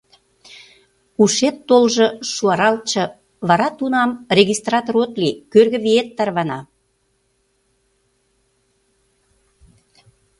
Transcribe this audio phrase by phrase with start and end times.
[1.21, 3.03] Ушет толжо, шуаралтше,
[3.47, 6.59] вара тунам регистратор от лий, кӧргӧ виет тарвана.